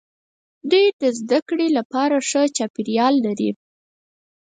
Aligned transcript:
دوی 0.69 0.85
د 1.01 1.03
زده 1.19 1.39
کړې 1.47 1.67
لپاره 1.77 2.15
ښه 2.29 2.41
چاپیریال 2.57 3.15
لري. 3.25 3.51